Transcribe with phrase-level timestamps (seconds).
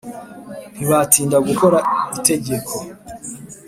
[0.73, 1.77] ntibatinda gukora
[2.17, 2.73] itegeko